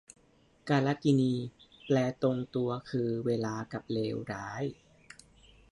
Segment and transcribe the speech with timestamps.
[0.69, 1.33] กาลกิณี
[1.85, 4.63] แปลตรงตัวคือ เวลา กับ เลวร้าย